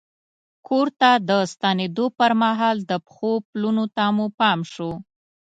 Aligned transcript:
کور 0.67 0.87
ته 0.99 1.09
د 1.29 1.31
ستنېدو 1.51 2.05
پر 2.17 2.31
مهال 2.43 2.77
د 2.89 2.91
پښو 3.05 3.31
پلونو 3.49 3.85
ته 3.95 4.03
مو 4.15 4.25
پام 4.39 4.59
شو. 4.73 4.91